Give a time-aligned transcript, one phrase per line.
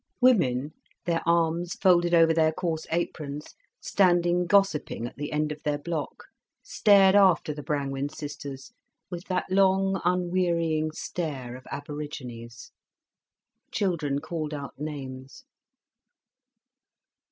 [0.19, 0.71] Women,
[1.05, 6.23] their arms folded over their coarse aprons, standing gossiping at the end of their block,
[6.63, 8.71] stared after the Brangwen sisters
[9.11, 12.71] with that long, unwearying stare of aborigines;
[13.71, 15.43] children called out names.